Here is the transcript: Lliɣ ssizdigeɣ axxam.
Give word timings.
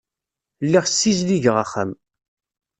Lliɣ 0.65 0.85
ssizdigeɣ 0.87 1.55
axxam. 1.63 1.91